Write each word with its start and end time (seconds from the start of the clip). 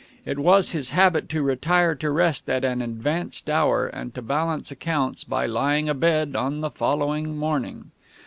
It 0.25 0.39
was 0.39 0.71
his 0.71 0.89
habit 0.89 1.29
to 1.29 1.43
retire 1.43 1.93
to 1.93 2.09
rest 2.09 2.49
at 2.49 2.65
an 2.65 2.81
advanced 2.81 3.47
hour, 3.51 3.85
and 3.85 4.11
to 4.15 4.23
balance 4.23 4.71
accounts 4.71 5.23
by 5.23 5.45
lying 5.45 5.87
abed 5.89 6.35
on 6.35 6.61
the 6.61 6.71
following 6.71 7.37
morning. 7.37 7.91